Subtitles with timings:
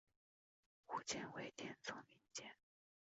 [0.87, 2.55] 武器为天丛云剑。